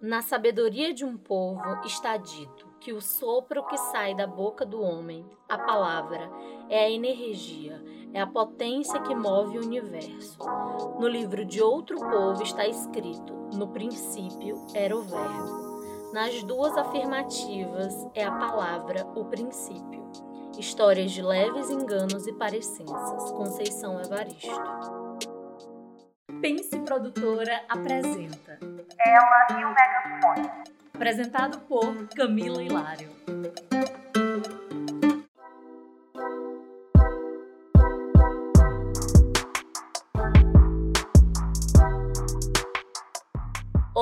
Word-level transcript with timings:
Na 0.00 0.22
sabedoria 0.22 0.94
de 0.94 1.04
um 1.04 1.14
povo 1.14 1.60
está 1.84 2.16
dito 2.16 2.66
que 2.80 2.90
o 2.90 3.02
sopro 3.02 3.66
que 3.66 3.76
sai 3.76 4.14
da 4.14 4.26
boca 4.26 4.64
do 4.64 4.80
homem, 4.80 5.26
a 5.46 5.58
palavra, 5.58 6.30
é 6.70 6.84
a 6.86 6.90
energia, 6.90 7.84
é 8.14 8.18
a 8.18 8.26
potência 8.26 8.98
que 9.02 9.14
move 9.14 9.58
o 9.58 9.62
universo. 9.62 10.38
No 10.98 11.06
livro 11.06 11.44
de 11.44 11.60
outro 11.60 11.98
povo 11.98 12.42
está 12.42 12.66
escrito: 12.66 13.34
no 13.54 13.68
princípio 13.68 14.64
era 14.72 14.96
o 14.96 15.02
Verbo. 15.02 16.12
Nas 16.14 16.42
duas 16.44 16.74
afirmativas 16.78 17.94
é 18.14 18.24
a 18.24 18.32
palavra 18.32 19.06
o 19.14 19.26
princípio. 19.26 20.02
Histórias 20.58 21.12
de 21.12 21.20
leves 21.20 21.68
enganos 21.68 22.26
e 22.26 22.32
parecenças. 22.32 23.32
Conceição 23.32 24.00
Evaristo. 24.00 25.09
Pense 26.40 26.78
Produtora 26.80 27.64
apresenta 27.68 28.58
Ela 28.98 29.60
e 29.60 29.64
o 29.64 29.74
Megafone. 29.74 30.50
Apresentado 30.94 31.60
por 31.60 32.08
Camila 32.08 32.62
Hilário. 32.62 33.10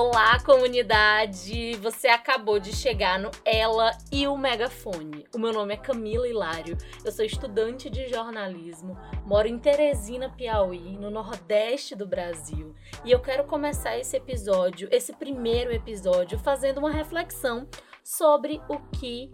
Olá, 0.00 0.38
comunidade! 0.44 1.74
Você 1.82 2.06
acabou 2.06 2.60
de 2.60 2.72
chegar 2.72 3.18
no 3.18 3.32
Ela 3.44 3.90
e 4.12 4.28
o 4.28 4.38
Megafone. 4.38 5.26
O 5.34 5.40
meu 5.40 5.52
nome 5.52 5.74
é 5.74 5.76
Camila 5.76 6.28
Hilário, 6.28 6.78
eu 7.04 7.10
sou 7.10 7.24
estudante 7.24 7.90
de 7.90 8.06
jornalismo, 8.06 8.96
moro 9.26 9.48
em 9.48 9.58
Teresina, 9.58 10.30
Piauí, 10.30 10.96
no 10.96 11.10
nordeste 11.10 11.96
do 11.96 12.06
Brasil, 12.06 12.76
e 13.04 13.10
eu 13.10 13.18
quero 13.18 13.42
começar 13.42 13.98
esse 13.98 14.16
episódio, 14.16 14.88
esse 14.92 15.12
primeiro 15.12 15.72
episódio, 15.72 16.38
fazendo 16.38 16.78
uma 16.78 16.92
reflexão 16.92 17.66
sobre 18.04 18.62
o 18.68 18.78
que 19.00 19.32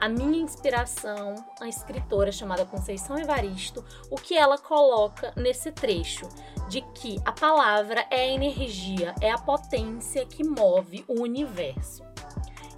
a 0.00 0.08
minha 0.08 0.42
inspiração, 0.42 1.36
a 1.60 1.68
escritora 1.68 2.32
chamada 2.32 2.66
Conceição 2.66 3.16
Evaristo, 3.16 3.84
o 4.10 4.16
que 4.16 4.36
ela 4.36 4.58
coloca 4.58 5.32
nesse 5.36 5.70
trecho 5.70 6.28
de 6.72 6.80
que 6.94 7.20
a 7.22 7.32
palavra 7.32 8.06
é 8.10 8.22
a 8.22 8.28
energia, 8.28 9.14
é 9.20 9.30
a 9.30 9.36
potência 9.36 10.24
que 10.24 10.42
move 10.42 11.04
o 11.06 11.20
universo. 11.20 12.02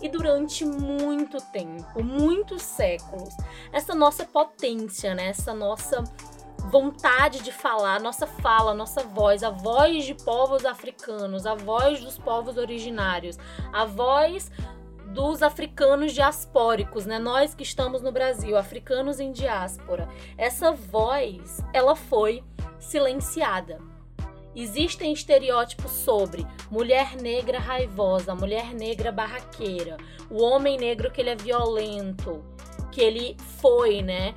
E 0.02 0.08
durante 0.08 0.64
muito 0.64 1.38
tempo, 1.52 2.02
muitos 2.02 2.60
séculos, 2.62 3.32
essa 3.72 3.94
nossa 3.94 4.24
potência, 4.24 5.14
né, 5.14 5.28
essa 5.28 5.54
nossa 5.54 6.02
vontade 6.72 7.40
de 7.40 7.52
falar, 7.52 8.00
nossa 8.00 8.26
fala, 8.26 8.74
nossa 8.74 9.04
voz, 9.04 9.44
a 9.44 9.50
voz 9.50 10.04
de 10.04 10.14
povos 10.14 10.64
africanos, 10.64 11.46
a 11.46 11.54
voz 11.54 12.00
dos 12.00 12.18
povos 12.18 12.56
originários, 12.56 13.38
a 13.72 13.84
voz 13.84 14.50
dos 15.14 15.40
africanos 15.40 16.12
diaspóricos, 16.12 17.06
né? 17.06 17.20
Nós 17.20 17.54
que 17.54 17.62
estamos 17.62 18.02
no 18.02 18.10
Brasil, 18.10 18.56
africanos 18.56 19.20
em 19.20 19.30
diáspora. 19.30 20.08
Essa 20.36 20.72
voz, 20.72 21.62
ela 21.72 21.94
foi 21.94 22.42
silenciada. 22.78 23.78
Existem 24.56 25.12
estereótipos 25.12 25.90
sobre 25.90 26.46
mulher 26.70 27.16
negra 27.16 27.58
raivosa, 27.58 28.34
mulher 28.34 28.72
negra 28.72 29.10
barraqueira, 29.10 29.96
o 30.30 30.40
homem 30.42 30.78
negro 30.78 31.10
que 31.10 31.20
ele 31.20 31.30
é 31.30 31.34
violento, 31.36 32.44
que 32.92 33.00
ele 33.00 33.36
foi, 33.60 34.00
né? 34.00 34.34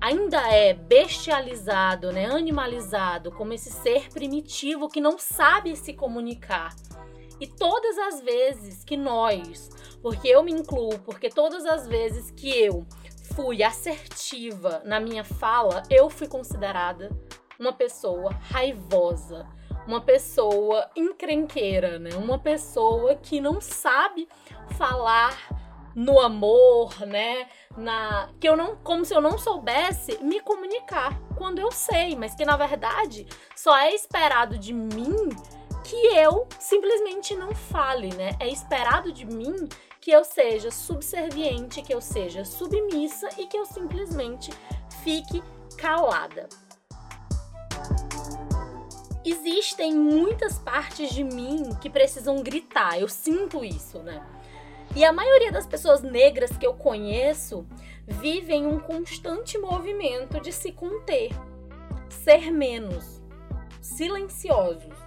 Ainda 0.00 0.40
é 0.52 0.72
bestializado, 0.72 2.12
né? 2.12 2.26
Animalizado 2.26 3.32
como 3.32 3.52
esse 3.52 3.72
ser 3.72 4.08
primitivo 4.10 4.88
que 4.88 5.00
não 5.00 5.18
sabe 5.18 5.74
se 5.74 5.92
comunicar. 5.92 6.72
E 7.40 7.46
todas 7.46 7.98
as 7.98 8.20
vezes 8.20 8.84
que 8.84 8.96
nós, 8.96 9.68
porque 10.00 10.28
eu 10.28 10.44
me 10.44 10.52
incluo, 10.52 10.98
porque 11.00 11.28
todas 11.28 11.66
as 11.66 11.88
vezes 11.88 12.30
que 12.30 12.48
eu 12.48 12.86
fui 13.34 13.62
assertiva 13.62 14.80
na 14.84 15.00
minha 15.00 15.24
fala, 15.24 15.82
eu 15.90 16.08
fui 16.08 16.28
considerada 16.28 17.10
uma 17.58 17.72
pessoa 17.72 18.30
raivosa, 18.50 19.46
uma 19.86 20.00
pessoa 20.00 20.90
encrenqueira, 20.96 21.98
né? 21.98 22.10
Uma 22.16 22.38
pessoa 22.38 23.14
que 23.14 23.40
não 23.40 23.60
sabe 23.60 24.28
falar 24.76 25.36
no 25.94 26.20
amor, 26.20 27.00
né? 27.06 27.48
Na 27.76 28.28
que 28.38 28.48
eu 28.48 28.56
não, 28.56 28.76
como 28.76 29.04
se 29.04 29.14
eu 29.14 29.20
não 29.20 29.38
soubesse 29.38 30.18
me 30.22 30.40
comunicar 30.40 31.18
quando 31.36 31.58
eu 31.58 31.70
sei, 31.70 32.14
mas 32.16 32.34
que 32.34 32.44
na 32.44 32.56
verdade 32.56 33.26
só 33.54 33.76
é 33.76 33.94
esperado 33.94 34.58
de 34.58 34.74
mim 34.74 35.30
que 35.84 36.06
eu 36.16 36.48
simplesmente 36.58 37.34
não 37.36 37.54
fale, 37.54 38.12
né? 38.14 38.30
É 38.40 38.48
esperado 38.48 39.12
de 39.12 39.24
mim 39.24 39.68
que 40.00 40.10
eu 40.10 40.24
seja 40.24 40.70
subserviente, 40.70 41.82
que 41.82 41.94
eu 41.94 42.00
seja 42.00 42.44
submissa 42.44 43.28
e 43.38 43.46
que 43.46 43.56
eu 43.56 43.64
simplesmente 43.64 44.50
fique 45.02 45.42
calada. 45.78 46.48
Existem 49.28 49.92
muitas 49.92 50.56
partes 50.56 51.12
de 51.12 51.24
mim 51.24 51.70
que 51.80 51.90
precisam 51.90 52.44
gritar, 52.44 53.00
eu 53.00 53.08
sinto 53.08 53.64
isso, 53.64 53.98
né? 53.98 54.24
E 54.94 55.04
a 55.04 55.12
maioria 55.12 55.50
das 55.50 55.66
pessoas 55.66 56.00
negras 56.00 56.56
que 56.56 56.64
eu 56.64 56.74
conheço 56.74 57.66
vivem 58.06 58.68
um 58.68 58.78
constante 58.78 59.58
movimento 59.58 60.40
de 60.40 60.52
se 60.52 60.70
conter, 60.70 61.32
ser 62.08 62.52
menos, 62.52 63.20
silenciosos 63.80 65.05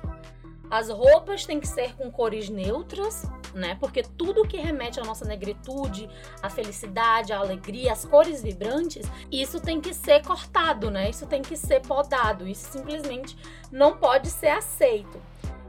as 0.69 0.90
roupas 0.90 1.46
têm 1.46 1.59
que 1.59 1.68
ser 1.68 1.96
com 1.96 2.12
cores 2.12 2.50
neutras, 2.50 3.24
né? 3.53 3.75
Porque 3.80 4.03
tudo 4.03 4.47
que 4.47 4.57
remete 4.57 5.00
à 5.00 5.03
nossa 5.03 5.25
negritude, 5.25 6.09
à 6.41 6.50
felicidade, 6.50 7.34
à 7.34 7.40
alegria, 7.40 7.94
às 7.94 8.06
cores 8.06 8.44
vibrantes, 8.44 9.09
isso 9.31 9.59
tem 9.59 9.81
que 9.81 9.94
ser 9.94 10.24
cortado, 10.24 10.91
né? 10.91 11.09
Isso 11.09 11.25
tem 11.25 11.41
que 11.41 11.57
ser 11.57 11.81
podado. 11.81 12.47
Isso 12.47 12.72
simplesmente 12.72 13.38
não 13.72 13.97
pode 13.97 14.30
ser 14.30 14.50
aceito. 14.50 15.19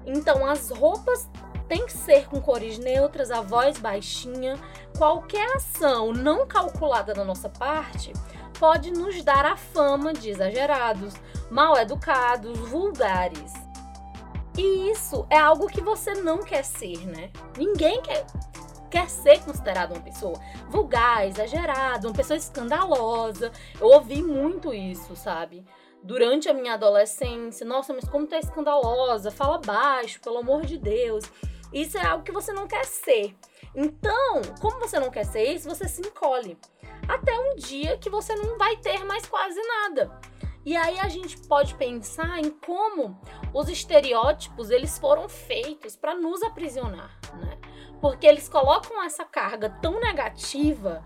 Então, 0.06 0.44
as 0.44 0.70
roupas 0.70 1.28
têm 1.68 1.86
que 1.86 1.92
ser 1.92 2.26
com 2.26 2.40
cores 2.40 2.78
neutras, 2.78 3.30
a 3.30 3.40
voz 3.40 3.78
baixinha. 3.78 4.58
Qualquer 4.98 5.56
ação 5.56 6.12
não 6.12 6.46
calculada 6.46 7.14
da 7.14 7.24
nossa 7.24 7.48
parte 7.48 8.12
pode 8.58 8.90
nos 8.90 9.24
dar 9.24 9.46
a 9.46 9.56
fama 9.56 10.12
de 10.12 10.28
exagerados, 10.28 11.14
mal 11.50 11.78
educados, 11.78 12.58
vulgares. 12.68 13.69
E 14.56 14.90
isso 14.90 15.26
é 15.30 15.38
algo 15.38 15.68
que 15.68 15.80
você 15.80 16.14
não 16.14 16.38
quer 16.38 16.64
ser, 16.64 16.98
né? 17.06 17.30
Ninguém 17.56 18.02
quer, 18.02 18.26
quer 18.90 19.08
ser 19.08 19.42
considerado 19.44 19.92
uma 19.92 20.00
pessoa 20.00 20.38
vulgar, 20.68 21.26
exagerada, 21.26 22.08
uma 22.08 22.16
pessoa 22.16 22.36
escandalosa. 22.36 23.52
Eu 23.80 23.88
ouvi 23.88 24.22
muito 24.22 24.74
isso, 24.74 25.14
sabe? 25.14 25.64
Durante 26.02 26.48
a 26.48 26.54
minha 26.54 26.74
adolescência, 26.74 27.64
nossa, 27.66 27.92
mas 27.92 28.08
como 28.08 28.26
tu 28.26 28.34
é 28.34 28.40
escandalosa, 28.40 29.30
fala 29.30 29.58
baixo, 29.58 30.20
pelo 30.20 30.38
amor 30.38 30.64
de 30.64 30.78
Deus. 30.78 31.24
Isso 31.72 31.98
é 31.98 32.04
algo 32.04 32.24
que 32.24 32.32
você 32.32 32.52
não 32.52 32.66
quer 32.66 32.84
ser. 32.84 33.36
Então, 33.74 34.42
como 34.60 34.80
você 34.80 34.98
não 34.98 35.10
quer 35.10 35.24
ser 35.24 35.44
isso, 35.44 35.68
você 35.68 35.86
se 35.88 36.00
encolhe. 36.00 36.58
Até 37.08 37.38
um 37.38 37.56
dia 37.56 37.96
que 37.98 38.10
você 38.10 38.34
não 38.34 38.58
vai 38.58 38.76
ter 38.76 39.04
mais 39.04 39.26
quase 39.26 39.60
nada. 39.60 40.10
E 40.64 40.76
aí 40.76 40.98
a 41.00 41.08
gente 41.08 41.38
pode 41.46 41.74
pensar 41.74 42.38
em 42.38 42.50
como 42.50 43.18
os 43.52 43.68
estereótipos 43.68 44.70
eles 44.70 44.98
foram 44.98 45.28
feitos 45.28 45.96
para 45.96 46.14
nos 46.14 46.42
aprisionar, 46.42 47.18
né? 47.34 47.58
Porque 48.00 48.26
eles 48.26 48.48
colocam 48.48 49.02
essa 49.02 49.24
carga 49.24 49.70
tão 49.80 50.00
negativa 50.00 51.04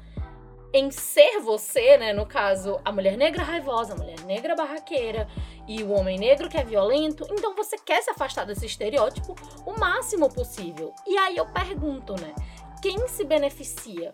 em 0.73 0.91
ser 0.91 1.39
você, 1.39 1.97
né? 1.97 2.13
No 2.13 2.27
caso, 2.27 2.81
a 2.85 2.91
mulher 2.91 3.17
negra 3.17 3.45
raivosa, 3.45 3.95
a 3.95 3.97
mulher 3.97 4.21
negra 4.23 4.57
barraqueira 4.57 5.29
e 5.69 5.85
o 5.85 5.93
homem 5.93 6.19
negro 6.19 6.49
que 6.49 6.57
é 6.57 6.65
violento. 6.65 7.25
Então 7.31 7.55
você 7.55 7.79
quer 7.79 8.03
se 8.03 8.11
afastar 8.11 8.45
desse 8.45 8.67
estereótipo 8.67 9.37
o 9.65 9.79
máximo 9.79 10.29
possível. 10.29 10.93
E 11.07 11.17
aí 11.17 11.37
eu 11.37 11.47
pergunto, 11.47 12.15
né? 12.21 12.35
Quem 12.83 13.07
se 13.07 13.25
beneficia 13.25 14.13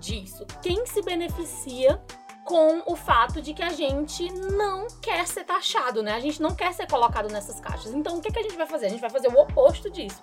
disso? 0.00 0.44
Quem 0.60 0.84
se 0.86 1.00
beneficia 1.02 2.02
fato 2.96 3.40
de 3.40 3.54
que 3.54 3.62
a 3.62 3.70
gente 3.70 4.30
não 4.32 4.86
quer 5.00 5.26
ser 5.26 5.44
taxado, 5.44 6.02
né? 6.02 6.14
A 6.14 6.20
gente 6.20 6.40
não 6.40 6.54
quer 6.54 6.72
ser 6.72 6.86
colocado 6.88 7.30
nessas 7.30 7.60
caixas. 7.60 7.94
Então, 7.94 8.16
o 8.16 8.20
que, 8.20 8.30
que 8.30 8.38
a 8.38 8.42
gente 8.42 8.56
vai 8.56 8.66
fazer? 8.66 8.86
A 8.86 8.88
gente 8.88 9.00
vai 9.00 9.10
fazer 9.10 9.28
o 9.28 9.38
oposto 9.38 9.90
disso. 9.90 10.22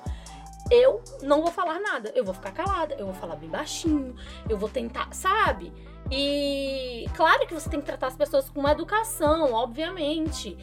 Eu 0.72 1.02
não 1.22 1.42
vou 1.42 1.52
falar 1.52 1.80
nada, 1.80 2.12
eu 2.16 2.24
vou 2.24 2.34
ficar 2.34 2.52
calada, 2.52 2.96
eu 2.96 3.06
vou 3.06 3.14
falar 3.14 3.36
bem 3.36 3.50
baixinho, 3.50 4.16
eu 4.50 4.58
vou 4.58 4.70
tentar, 4.70 5.08
sabe? 5.12 5.74
E 6.10 7.06
claro 7.16 7.46
que 7.48 7.54
você 7.54 7.70
tem 7.70 7.80
que 7.80 7.86
tratar 7.86 8.08
as 8.08 8.16
pessoas 8.16 8.50
com 8.50 8.68
educação, 8.68 9.54
obviamente. 9.54 10.58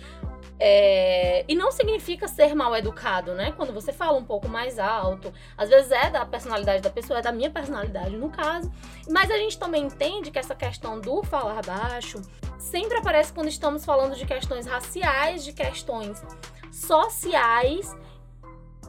É, 0.63 1.43
e 1.49 1.55
não 1.55 1.73
significa 1.73 2.29
ser 2.29 2.55
mal 2.55 2.77
educado, 2.77 3.33
né? 3.33 3.51
Quando 3.53 3.73
você 3.73 3.95
fala 3.95 4.19
um 4.19 4.25
pouco 4.25 4.47
mais 4.47 4.79
alto, 4.79 5.33
às 5.57 5.71
vezes 5.71 5.91
é 5.91 6.11
da 6.11 6.27
personalidade 6.27 6.83
da 6.83 6.91
pessoa, 6.91 7.19
é 7.19 7.23
da 7.23 7.33
minha 7.33 7.51
personalidade 7.51 8.15
no 8.15 8.29
caso. 8.29 8.71
Mas 9.09 9.31
a 9.31 9.39
gente 9.39 9.59
também 9.59 9.85
entende 9.85 10.31
que 10.31 10.39
essa 10.39 10.55
questão 10.55 11.01
do 11.01 11.23
falar 11.23 11.63
baixo 11.65 12.21
sempre 12.59 12.99
aparece 12.99 13.33
quando 13.33 13.49
estamos 13.49 13.87
falando 13.87 14.15
de 14.15 14.27
questões 14.27 14.67
raciais, 14.67 15.45
de 15.45 15.55
questões 15.55 16.23
sociais 16.71 17.97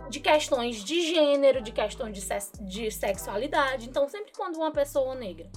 de 0.09 0.19
questões 0.19 0.83
de 0.83 1.13
gênero, 1.13 1.61
de 1.61 1.71
questões 1.71 2.13
de, 2.13 2.27
de 2.67 2.91
sexualidade. 2.91 3.87
Então, 3.87 4.09
sempre 4.09 4.33
quando 4.35 4.57
uma 4.57 4.69
pessoa 4.69 5.15
negra 5.15 5.49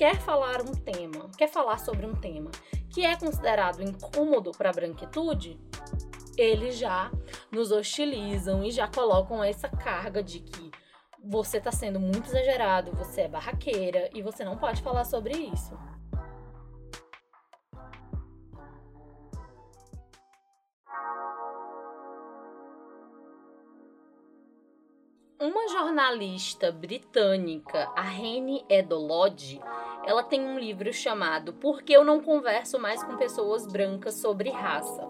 quer 0.00 0.16
falar 0.16 0.62
um 0.62 0.72
tema, 0.72 1.30
quer 1.36 1.46
falar 1.46 1.78
sobre 1.78 2.06
um 2.06 2.14
tema 2.14 2.50
que 2.88 3.04
é 3.04 3.14
considerado 3.16 3.82
incômodo 3.82 4.50
para 4.50 4.70
a 4.70 4.72
branquitude, 4.72 5.60
eles 6.38 6.78
já 6.78 7.10
nos 7.52 7.70
hostilizam 7.70 8.64
e 8.64 8.70
já 8.70 8.88
colocam 8.88 9.44
essa 9.44 9.68
carga 9.68 10.22
de 10.22 10.40
que 10.40 10.70
você 11.22 11.58
está 11.58 11.70
sendo 11.70 12.00
muito 12.00 12.30
exagerado, 12.30 12.92
você 12.92 13.20
é 13.20 13.28
barraqueira 13.28 14.08
e 14.14 14.22
você 14.22 14.42
não 14.42 14.56
pode 14.56 14.80
falar 14.80 15.04
sobre 15.04 15.34
isso. 15.34 15.78
Uma 25.40 25.68
jornalista 25.68 26.70
britânica, 26.70 27.90
a 27.96 28.02
Rene 28.02 28.62
Edolodge, 28.68 29.58
ela 30.04 30.22
tem 30.22 30.38
um 30.38 30.58
livro 30.58 30.92
chamado 30.92 31.54
Por 31.54 31.80
que 31.80 31.94
eu 31.94 32.04
não 32.04 32.20
converso 32.20 32.78
mais 32.78 33.02
com 33.02 33.16
pessoas 33.16 33.66
brancas 33.66 34.16
sobre 34.16 34.50
raça? 34.50 35.08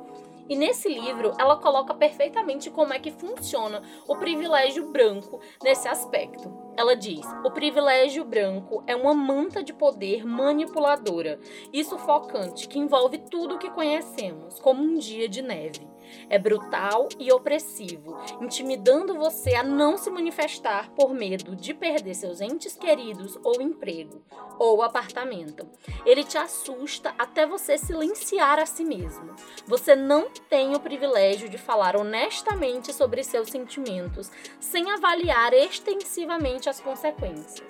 E 0.48 0.54
nesse 0.54 0.88
livro, 0.88 1.32
ela 1.36 1.56
coloca 1.56 1.92
perfeitamente 1.94 2.70
como 2.70 2.92
é 2.92 3.00
que 3.00 3.10
funciona 3.10 3.82
o 4.06 4.14
privilégio 4.18 4.92
branco 4.92 5.40
nesse 5.64 5.88
aspecto. 5.88 6.52
Ela 6.76 6.94
diz: 6.94 7.26
o 7.44 7.50
privilégio 7.50 8.24
branco 8.24 8.84
é 8.86 8.94
uma 8.94 9.14
manta 9.14 9.64
de 9.64 9.72
poder 9.72 10.24
manipuladora 10.24 11.40
e 11.72 11.84
sufocante 11.84 12.68
que 12.68 12.78
envolve 12.78 13.18
tudo 13.18 13.56
o 13.56 13.58
que 13.58 13.70
conhecemos, 13.70 14.60
como 14.60 14.80
um 14.80 14.96
dia 14.96 15.28
de 15.28 15.42
neve. 15.42 15.90
É 16.28 16.38
brutal 16.38 17.08
e 17.18 17.32
opressivo, 17.32 18.16
intimidando 18.40 19.14
você 19.14 19.54
a 19.54 19.62
não 19.62 19.96
se 19.96 20.10
manifestar 20.10 20.90
por 20.90 21.12
medo 21.12 21.56
de 21.56 21.74
perder 21.74 22.14
seus 22.14 22.40
entes 22.40 22.76
queridos 22.76 23.38
ou 23.42 23.60
emprego 23.60 24.22
ou 24.58 24.82
apartamento. 24.82 25.66
Ele 26.04 26.22
te 26.22 26.36
assusta 26.36 27.14
até 27.18 27.46
você 27.46 27.78
silenciar 27.78 28.58
a 28.58 28.66
si 28.66 28.84
mesmo. 28.84 29.34
Você 29.66 29.96
não 29.96 30.28
tem 30.50 30.74
o 30.74 30.80
privilégio 30.80 31.48
de 31.48 31.56
falar 31.56 31.96
honestamente 31.96 32.92
sobre 32.92 33.24
seus 33.24 33.48
sentimentos 33.48 34.30
sem 34.60 34.90
avaliar 34.90 35.54
extensivamente 35.54 36.68
as 36.68 36.78
consequências. 36.78 37.69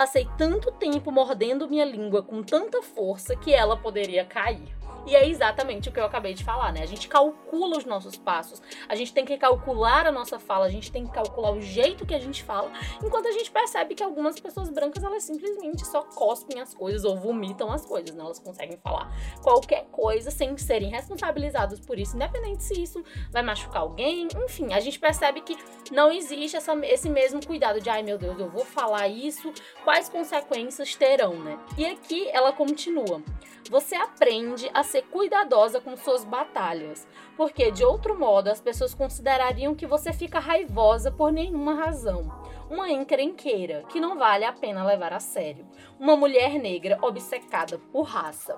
Passei 0.00 0.26
tanto 0.38 0.72
tempo 0.72 1.12
mordendo 1.12 1.68
minha 1.68 1.84
língua 1.84 2.22
com 2.22 2.42
tanta 2.42 2.80
força 2.80 3.36
que 3.36 3.52
ela 3.52 3.76
poderia 3.76 4.24
cair. 4.24 4.74
E 5.06 5.16
é 5.16 5.26
exatamente 5.26 5.88
o 5.88 5.92
que 5.92 5.98
eu 5.98 6.04
acabei 6.04 6.34
de 6.34 6.44
falar, 6.44 6.72
né? 6.72 6.82
A 6.82 6.86
gente 6.86 7.08
calcula 7.08 7.78
os 7.78 7.84
nossos 7.84 8.16
passos, 8.16 8.60
a 8.88 8.94
gente 8.94 9.12
tem 9.12 9.24
que 9.24 9.36
calcular 9.38 10.06
a 10.06 10.12
nossa 10.12 10.38
fala, 10.38 10.66
a 10.66 10.68
gente 10.68 10.92
tem 10.92 11.06
que 11.06 11.12
calcular 11.12 11.52
o 11.52 11.60
jeito 11.60 12.04
que 12.04 12.14
a 12.14 12.18
gente 12.18 12.44
fala, 12.44 12.70
enquanto 13.02 13.26
a 13.26 13.32
gente 13.32 13.50
percebe 13.50 13.94
que 13.94 14.02
algumas 14.02 14.38
pessoas 14.38 14.68
brancas, 14.68 15.02
elas 15.02 15.22
simplesmente 15.22 15.86
só 15.86 16.02
cospem 16.02 16.60
as 16.60 16.74
coisas 16.74 17.04
ou 17.04 17.16
vomitam 17.16 17.72
as 17.72 17.84
coisas, 17.86 18.14
né? 18.14 18.22
Elas 18.22 18.38
conseguem 18.38 18.76
falar 18.78 19.10
qualquer 19.42 19.86
coisa 19.86 20.30
sem 20.30 20.56
serem 20.58 20.90
responsabilizadas 20.90 21.80
por 21.80 21.98
isso, 21.98 22.16
independente 22.16 22.62
se 22.62 22.82
isso 22.82 23.02
vai 23.30 23.42
machucar 23.42 23.82
alguém, 23.82 24.28
enfim, 24.44 24.72
a 24.72 24.80
gente 24.80 24.98
percebe 24.98 25.40
que 25.40 25.56
não 25.90 26.12
existe 26.12 26.56
essa, 26.56 26.74
esse 26.84 27.08
mesmo 27.08 27.44
cuidado 27.44 27.80
de, 27.80 27.88
ai 27.88 28.02
meu 28.02 28.18
Deus, 28.18 28.38
eu 28.38 28.50
vou 28.50 28.64
falar 28.64 29.08
isso, 29.08 29.52
quais 29.90 30.08
consequências 30.08 30.94
terão, 30.94 31.34
né? 31.34 31.58
E 31.76 31.84
aqui 31.84 32.28
ela 32.28 32.52
continua. 32.52 33.20
Você 33.68 33.96
aprende 33.96 34.70
a 34.72 34.84
ser 34.84 35.02
cuidadosa 35.02 35.80
com 35.80 35.96
suas 35.96 36.24
batalhas, 36.24 37.08
porque 37.36 37.72
de 37.72 37.84
outro 37.84 38.16
modo 38.16 38.46
as 38.46 38.60
pessoas 38.60 38.94
considerariam 38.94 39.74
que 39.74 39.88
você 39.88 40.12
fica 40.12 40.38
raivosa 40.38 41.10
por 41.10 41.32
nenhuma 41.32 41.74
razão. 41.74 42.22
Uma 42.70 42.88
encrenqueira 42.88 43.82
que 43.88 43.98
não 43.98 44.16
vale 44.16 44.44
a 44.44 44.52
pena 44.52 44.86
levar 44.86 45.12
a 45.12 45.18
sério. 45.18 45.66
Uma 45.98 46.14
mulher 46.14 46.52
negra 46.52 46.96
obcecada 47.02 47.76
por 47.90 48.02
raça. 48.02 48.56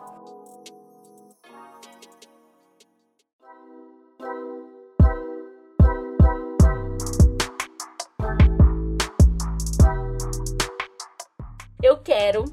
Quero 12.13 12.45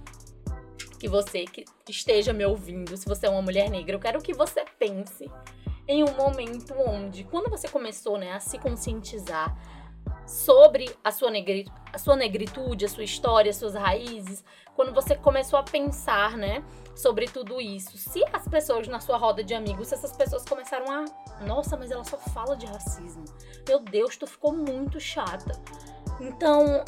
que 0.98 1.08
você 1.10 1.44
que 1.44 1.66
esteja 1.88 2.32
me 2.32 2.46
ouvindo, 2.46 2.96
se 2.96 3.08
você 3.08 3.28
é 3.28 3.30
uma 3.30 3.42
mulher 3.42 3.70
negra, 3.70 3.96
eu 3.96 4.00
quero 4.00 4.22
que 4.22 4.34
você 4.34 4.64
pense 4.78 5.30
em 5.86 6.04
um 6.04 6.14
momento 6.16 6.74
onde, 6.74 7.26
quando 7.26 7.50
você 7.50 7.68
começou 7.68 8.18
né, 8.18 8.34
a 8.34 8.40
se 8.40 8.58
conscientizar 8.58 9.58
sobre 10.26 10.96
a 11.04 11.12
sua, 11.12 11.30
negri 11.30 11.66
a 11.92 11.98
sua 11.98 12.16
negritude, 12.16 12.86
a 12.86 12.90
sua 12.90 13.04
história, 13.04 13.50
as 13.50 13.58
suas 13.58 13.74
raízes, 13.74 14.44
quando 14.76 14.94
você 14.94 15.16
começou 15.16 15.60
a 15.60 15.64
pensar, 15.64 16.38
né, 16.38 16.64
sobre 16.96 17.26
tudo 17.26 17.60
isso, 17.60 17.98
se 17.98 18.24
as 18.32 18.48
pessoas 18.48 18.88
na 18.88 19.02
sua 19.02 19.18
roda 19.18 19.44
de 19.44 19.54
amigos, 19.54 19.90
se 19.90 19.96
essas 19.96 20.16
pessoas 20.16 20.46
começaram 20.46 20.86
a, 20.90 21.44
nossa, 21.44 21.76
mas 21.76 21.92
ela 21.92 22.06
só 22.06 22.18
fala 22.18 22.56
de 22.56 22.66
racismo. 22.66 23.26
Meu 23.68 23.80
Deus, 23.80 24.16
tu 24.16 24.26
ficou 24.26 24.54
muito 24.54 25.00
chata. 25.02 25.52
Então, 26.22 26.84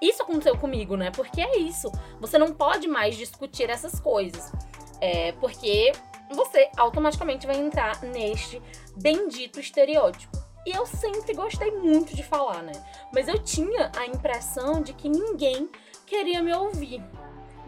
isso 0.00 0.22
aconteceu 0.22 0.56
comigo, 0.56 0.96
né? 0.96 1.10
Porque 1.10 1.40
é 1.40 1.58
isso. 1.58 1.90
Você 2.20 2.38
não 2.38 2.52
pode 2.52 2.86
mais 2.86 3.16
discutir 3.16 3.70
essas 3.70 3.98
coisas. 3.98 4.52
É, 5.00 5.32
porque 5.32 5.92
você 6.30 6.68
automaticamente 6.76 7.46
vai 7.46 7.56
entrar 7.56 8.02
neste 8.02 8.60
bendito 8.96 9.60
estereótipo. 9.60 10.36
E 10.66 10.76
eu 10.76 10.84
sempre 10.84 11.32
gostei 11.32 11.70
muito 11.70 12.14
de 12.14 12.24
falar, 12.24 12.62
né? 12.62 12.72
Mas 13.12 13.28
eu 13.28 13.38
tinha 13.38 13.92
a 13.96 14.06
impressão 14.06 14.82
de 14.82 14.92
que 14.92 15.08
ninguém 15.08 15.70
queria 16.04 16.42
me 16.42 16.52
ouvir. 16.52 17.02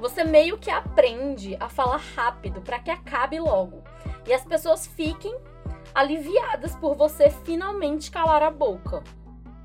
Você 0.00 0.24
meio 0.24 0.58
que 0.58 0.70
aprende 0.70 1.56
a 1.60 1.68
falar 1.68 2.00
rápido 2.16 2.60
para 2.60 2.78
que 2.78 2.90
acabe 2.90 3.38
logo. 3.38 3.82
E 4.26 4.32
as 4.32 4.44
pessoas 4.44 4.86
fiquem 4.86 5.36
aliviadas 5.94 6.74
por 6.76 6.94
você 6.94 7.30
finalmente 7.30 8.10
calar 8.10 8.42
a 8.42 8.50
boca. 8.50 9.02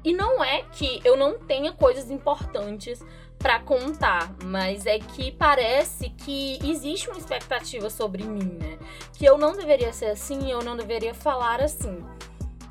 E 0.03 0.13
não 0.13 0.43
é 0.43 0.63
que 0.63 1.01
eu 1.03 1.15
não 1.15 1.39
tenha 1.39 1.71
coisas 1.71 2.11
importantes 2.11 3.03
para 3.39 3.59
contar, 3.59 4.33
mas 4.43 4.85
é 4.85 4.99
que 4.99 5.31
parece 5.31 6.09
que 6.09 6.59
existe 6.63 7.09
uma 7.09 7.17
expectativa 7.17 7.89
sobre 7.89 8.23
mim, 8.23 8.57
né? 8.59 8.77
Que 9.13 9.25
eu 9.25 9.37
não 9.37 9.53
deveria 9.53 9.91
ser 9.91 10.07
assim, 10.07 10.49
eu 10.49 10.63
não 10.63 10.77
deveria 10.77 11.13
falar 11.13 11.61
assim. 11.61 12.03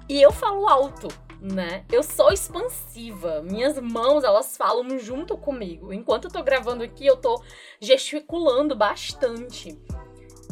E 0.08 0.20
eu 0.20 0.32
falo 0.32 0.68
alto, 0.68 1.08
né? 1.40 1.84
Eu 1.90 2.02
sou 2.02 2.32
expansiva. 2.32 3.42
Minhas 3.42 3.78
mãos, 3.78 4.24
elas 4.24 4.56
falam 4.56 4.98
junto 4.98 5.36
comigo. 5.36 5.92
Enquanto 5.92 6.24
eu 6.26 6.30
tô 6.30 6.42
gravando 6.42 6.84
aqui, 6.84 7.06
eu 7.06 7.16
tô 7.16 7.42
gesticulando 7.80 8.76
bastante. 8.76 9.78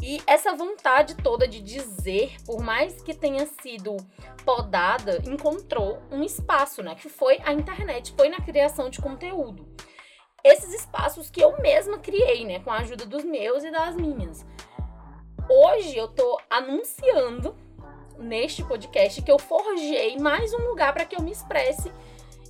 E 0.01 0.19
essa 0.25 0.53
vontade 0.53 1.15
toda 1.15 1.47
de 1.47 1.61
dizer, 1.61 2.35
por 2.43 2.59
mais 2.59 3.03
que 3.03 3.13
tenha 3.13 3.45
sido 3.61 3.95
podada, 4.43 5.21
encontrou 5.27 6.01
um 6.11 6.23
espaço, 6.23 6.81
né? 6.81 6.95
Que 6.95 7.07
foi 7.07 7.39
a 7.43 7.53
internet, 7.53 8.11
foi 8.17 8.27
na 8.27 8.41
criação 8.41 8.89
de 8.89 8.99
conteúdo. 8.99 9.67
Esses 10.43 10.73
espaços 10.73 11.29
que 11.29 11.39
eu 11.39 11.61
mesma 11.61 11.99
criei, 11.99 12.43
né? 12.45 12.59
Com 12.59 12.71
a 12.71 12.79
ajuda 12.79 13.05
dos 13.05 13.23
meus 13.23 13.63
e 13.63 13.69
das 13.69 13.95
minhas. 13.95 14.43
Hoje 15.47 15.95
eu 15.95 16.07
tô 16.07 16.39
anunciando 16.49 17.55
neste 18.17 18.63
podcast 18.63 19.21
que 19.21 19.31
eu 19.31 19.37
forjei 19.37 20.17
mais 20.17 20.51
um 20.53 20.67
lugar 20.67 20.93
para 20.93 21.05
que 21.05 21.15
eu 21.15 21.21
me 21.21 21.31
expresse 21.31 21.91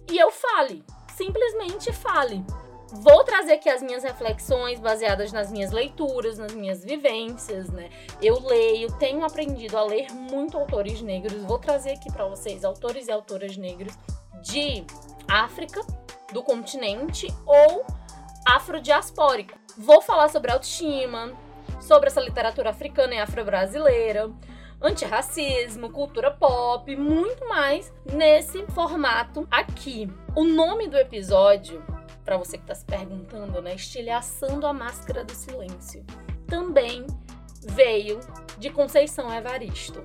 e 0.10 0.18
eu 0.18 0.32
fale. 0.32 0.86
Simplesmente 1.16 1.92
fale. 1.92 2.46
Vou 2.92 3.24
trazer 3.24 3.54
aqui 3.54 3.70
as 3.70 3.82
minhas 3.82 4.04
reflexões 4.04 4.78
baseadas 4.78 5.32
nas 5.32 5.50
minhas 5.50 5.72
leituras, 5.72 6.38
nas 6.38 6.54
minhas 6.54 6.84
vivências, 6.84 7.70
né? 7.70 7.90
Eu 8.22 8.40
leio, 8.46 8.92
tenho 8.98 9.24
aprendido 9.24 9.78
a 9.78 9.84
ler 9.84 10.12
muito 10.12 10.58
autores 10.58 11.02
negros. 11.02 11.42
Vou 11.44 11.58
trazer 11.58 11.92
aqui 11.92 12.12
para 12.12 12.26
vocês 12.26 12.66
autores 12.66 13.08
e 13.08 13.12
autoras 13.12 13.56
negros 13.56 13.94
de 14.42 14.84
África, 15.26 15.80
do 16.34 16.44
continente 16.44 17.28
ou 17.46 17.86
afrodiaspórico. 18.46 19.58
Vou 19.78 20.02
falar 20.02 20.28
sobre 20.28 20.52
autoestima, 20.52 21.32
sobre 21.80 22.08
essa 22.08 22.20
literatura 22.20 22.72
africana 22.72 23.16
e 23.16 23.20
afro-brasileira, 23.20 24.30
antirracismo, 24.82 25.90
cultura 25.92 26.30
pop, 26.30 26.94
muito 26.98 27.48
mais 27.48 27.94
nesse 28.04 28.66
formato 28.68 29.48
aqui. 29.50 30.12
O 30.36 30.44
nome 30.44 30.90
do 30.90 30.98
episódio 30.98 31.82
para 32.24 32.38
você 32.38 32.58
que 32.58 32.64
está 32.64 32.76
se 32.76 32.86
perguntando, 32.86 33.62
né? 33.62 33.76
Estilhaçando 33.76 34.66
a 34.66 34.74
máscara 34.74 35.24
do 35.24 35.34
silêncio. 35.34 36.06
Também 36.48 37.06
veio 37.70 38.20
de 38.58 38.70
Conceição 38.70 39.34
Evaristo. 39.34 40.04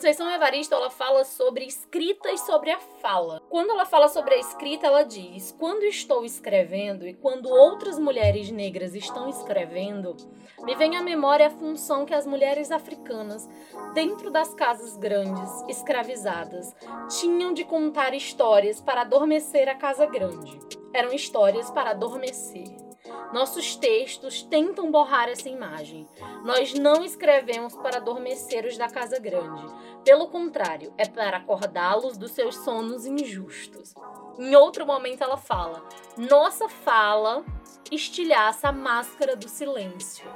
Conceição 0.00 0.30
Evaristo 0.30 0.74
ela 0.74 0.88
fala 0.88 1.26
sobre 1.26 1.66
escritas 1.66 2.40
sobre 2.40 2.70
a 2.70 2.78
fala. 2.78 3.42
Quando 3.50 3.72
ela 3.72 3.84
fala 3.84 4.08
sobre 4.08 4.32
a 4.32 4.38
escrita, 4.38 4.86
ela 4.86 5.02
diz: 5.02 5.54
quando 5.58 5.82
estou 5.82 6.24
escrevendo 6.24 7.06
e 7.06 7.12
quando 7.12 7.50
outras 7.50 7.98
mulheres 7.98 8.50
negras 8.50 8.94
estão 8.94 9.28
escrevendo, 9.28 10.16
me 10.62 10.74
vem 10.74 10.96
à 10.96 11.02
memória 11.02 11.48
a 11.48 11.50
função 11.50 12.06
que 12.06 12.14
as 12.14 12.26
mulheres 12.26 12.70
africanas, 12.70 13.46
dentro 13.92 14.30
das 14.30 14.54
casas 14.54 14.96
grandes, 14.96 15.50
escravizadas, 15.68 16.74
tinham 17.20 17.52
de 17.52 17.64
contar 17.64 18.14
histórias 18.14 18.80
para 18.80 19.02
adormecer 19.02 19.68
a 19.68 19.74
casa 19.74 20.06
grande. 20.06 20.58
Eram 20.94 21.12
histórias 21.12 21.70
para 21.70 21.90
adormecer. 21.90 22.89
Nossos 23.32 23.76
textos 23.76 24.42
tentam 24.42 24.90
borrar 24.90 25.28
essa 25.28 25.48
imagem. 25.48 26.08
Nós 26.44 26.74
não 26.74 27.04
escrevemos 27.04 27.76
para 27.76 27.98
adormecer 27.98 28.66
os 28.66 28.76
da 28.76 28.88
casa 28.88 29.20
grande. 29.20 29.62
Pelo 30.04 30.28
contrário, 30.28 30.92
é 30.98 31.06
para 31.06 31.36
acordá-los 31.36 32.18
dos 32.18 32.32
seus 32.32 32.56
sonos 32.56 33.06
injustos. 33.06 33.94
Em 34.38 34.56
outro 34.56 34.84
momento, 34.84 35.22
ela 35.22 35.36
fala: 35.36 35.86
Nossa 36.16 36.68
fala 36.68 37.44
estilhaça 37.90 38.68
a 38.68 38.72
máscara 38.72 39.36
do 39.36 39.48
silêncio. 39.48 40.26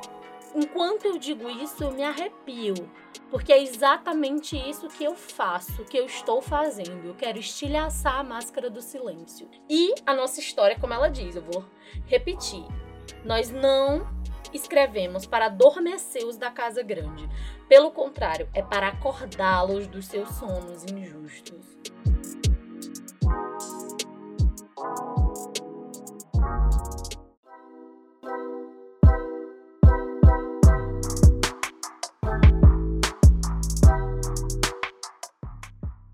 Enquanto 0.54 1.06
eu 1.06 1.18
digo 1.18 1.50
isso, 1.50 1.82
eu 1.82 1.90
me 1.90 2.04
arrepio, 2.04 2.74
porque 3.28 3.52
é 3.52 3.60
exatamente 3.60 4.56
isso 4.56 4.86
que 4.86 5.02
eu 5.02 5.16
faço, 5.16 5.84
que 5.84 5.96
eu 5.96 6.06
estou 6.06 6.40
fazendo. 6.40 7.08
Eu 7.08 7.14
quero 7.14 7.40
estilhaçar 7.40 8.20
a 8.20 8.24
máscara 8.24 8.70
do 8.70 8.80
silêncio. 8.80 9.48
E 9.68 9.92
a 10.06 10.14
nossa 10.14 10.38
história, 10.38 10.78
como 10.78 10.94
ela 10.94 11.08
diz, 11.08 11.34
eu 11.34 11.42
vou 11.42 11.64
repetir. 12.06 12.64
Nós 13.24 13.50
não 13.50 14.06
escrevemos 14.52 15.26
para 15.26 15.46
adormecer 15.46 16.24
os 16.24 16.36
da 16.36 16.50
casa 16.50 16.82
grande. 16.82 17.28
Pelo 17.68 17.90
contrário, 17.90 18.48
é 18.54 18.62
para 18.62 18.88
acordá-los 18.88 19.86
dos 19.86 20.06
seus 20.06 20.28
sonos 20.30 20.84
injustos. 20.84 21.64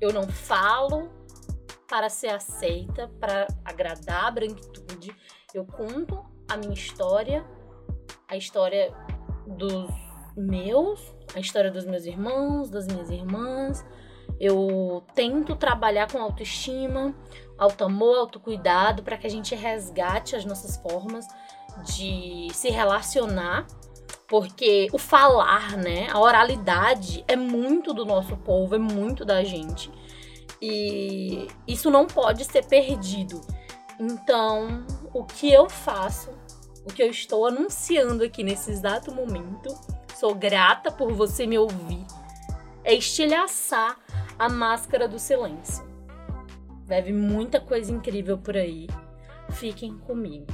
Eu 0.00 0.14
não 0.14 0.26
falo 0.26 1.10
para 1.86 2.08
ser 2.08 2.28
aceita, 2.28 3.08
para 3.20 3.46
agradar 3.64 4.26
a 4.26 4.30
branquitude. 4.30 5.14
Eu 5.52 5.66
conto 5.66 6.29
a 6.50 6.56
minha 6.56 6.74
história, 6.74 7.44
a 8.28 8.36
história 8.36 8.92
dos 9.46 9.90
meus, 10.36 11.00
a 11.34 11.40
história 11.40 11.70
dos 11.70 11.84
meus 11.84 12.04
irmãos, 12.04 12.70
das 12.70 12.86
minhas 12.86 13.10
irmãs. 13.10 13.84
Eu 14.38 15.04
tento 15.14 15.54
trabalhar 15.56 16.10
com 16.10 16.18
autoestima, 16.18 17.14
auto-amor, 17.58 18.18
autocuidado, 18.18 19.02
para 19.02 19.16
que 19.16 19.26
a 19.26 19.30
gente 19.30 19.54
resgate 19.54 20.34
as 20.34 20.44
nossas 20.44 20.76
formas 20.76 21.26
de 21.84 22.48
se 22.52 22.70
relacionar 22.70 23.66
porque 24.30 24.86
o 24.92 24.98
falar, 24.98 25.76
né, 25.76 26.06
a 26.08 26.20
oralidade 26.20 27.24
é 27.26 27.34
muito 27.34 27.92
do 27.92 28.04
nosso 28.04 28.36
povo, 28.36 28.76
é 28.76 28.78
muito 28.78 29.24
da 29.24 29.42
gente. 29.42 29.90
E 30.62 31.48
isso 31.66 31.90
não 31.90 32.06
pode 32.06 32.44
ser 32.44 32.64
perdido. 32.64 33.40
Então, 33.98 34.86
o 35.12 35.24
que 35.24 35.52
eu 35.52 35.68
faço, 35.68 36.30
o 36.84 36.92
que 36.92 37.02
eu 37.02 37.10
estou 37.10 37.46
anunciando 37.46 38.24
aqui 38.24 38.42
nesse 38.42 38.70
exato 38.70 39.14
momento, 39.14 39.68
sou 40.16 40.34
grata 40.34 40.90
por 40.90 41.12
você 41.12 41.46
me 41.46 41.58
ouvir, 41.58 42.04
é 42.84 42.94
estilhaçar 42.94 43.98
a 44.38 44.48
máscara 44.48 45.06
do 45.06 45.18
silêncio. 45.18 45.84
Deve 46.86 47.12
muita 47.12 47.60
coisa 47.60 47.92
incrível 47.92 48.38
por 48.38 48.56
aí. 48.56 48.88
Fiquem 49.50 49.96
comigo. 49.98 50.46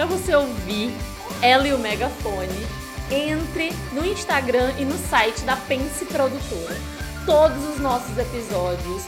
para 0.00 0.06
você 0.06 0.34
ouvir 0.34 0.90
ela 1.42 1.66
e 1.66 1.72
o 1.72 1.78
megafone, 1.78 2.66
entre 3.10 3.72
no 3.92 4.04
Instagram 4.04 4.72
e 4.78 4.84
no 4.84 4.96
site 5.08 5.40
da 5.42 5.56
Pense 5.56 6.04
Produtora. 6.04 6.76
Todos 7.26 7.64
os 7.68 7.80
nossos 7.80 8.16
episódios, 8.16 9.04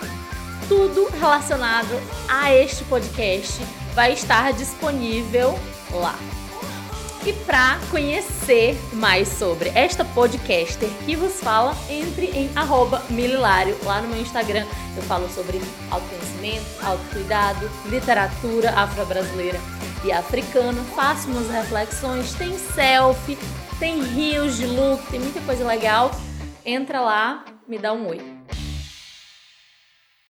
tudo 0.68 1.08
relacionado 1.18 2.00
a 2.28 2.52
este 2.54 2.84
podcast 2.84 3.62
vai 3.94 4.12
estar 4.12 4.52
disponível 4.52 5.58
lá. 5.90 6.18
E 7.24 7.32
para 7.32 7.78
conhecer 7.90 8.76
mais 8.94 9.28
sobre 9.28 9.68
esta 9.76 10.04
podcaster 10.04 10.88
que 11.04 11.14
vos 11.14 11.34
fala, 11.40 11.76
entre 11.88 12.26
em 12.26 12.50
mililário 13.10 13.76
lá 13.84 14.00
no 14.00 14.08
meu 14.08 14.20
Instagram. 14.20 14.66
Eu 14.96 15.02
falo 15.04 15.28
sobre 15.28 15.60
autoconhecimento, 15.88 16.66
autocuidado, 16.84 17.70
literatura 17.88 18.70
afro-brasileira 18.70 19.60
e 20.04 20.12
africana. 20.12 20.82
Faço 20.94 21.28
umas 21.28 21.48
reflexões, 21.50 22.34
tem 22.34 22.56
selfie, 22.58 23.38
tem 23.78 24.02
rios 24.02 24.56
de 24.56 24.66
look, 24.66 25.02
tem 25.10 25.20
muita 25.20 25.40
coisa 25.40 25.64
legal. 25.64 26.10
Entra 26.64 27.00
lá, 27.00 27.44
me 27.66 27.78
dá 27.78 27.92
um 27.92 28.08
oi. 28.08 28.31